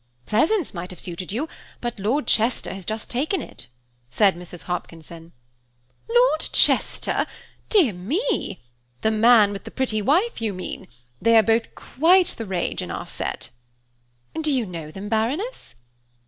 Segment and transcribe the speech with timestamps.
[0.25, 1.47] "Pleasance might have suited you,
[1.79, 3.67] but Lord Chester has just taken it,"
[4.09, 4.63] said Mrs.
[4.63, 5.31] Hopkinson.
[6.09, 7.27] "Lord Chester!
[7.69, 8.63] Dear me!
[9.01, 10.87] The man with the pretty wife, you mean.
[11.21, 13.51] They are both quite the rage in our set."
[14.33, 15.75] "Do you know them, Baroness?"